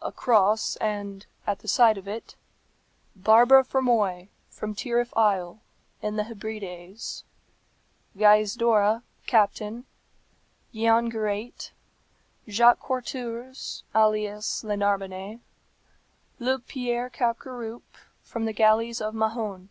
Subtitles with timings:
[0.00, 2.34] A cross, and at the side of it,
[3.14, 5.60] Barbara Fermoy, from Tyrryf Isle,
[6.00, 7.24] in the Hebrides;
[8.16, 9.84] Gaizdorra, Captain;
[10.72, 11.72] Giangirate;
[12.48, 15.40] Jacques Quartourze, alias le Narbonnais;
[16.38, 19.68] Luc Pierre Capgaroupe, from the galleys of Mahon."